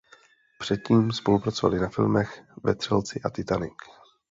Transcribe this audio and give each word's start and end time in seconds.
Předtím 0.59 1.11
spolupracovali 1.11 1.79
na 1.79 1.89
filmech 1.89 2.43
Vetřelci 2.63 3.21
a 3.25 3.29
Titanic. 3.29 3.73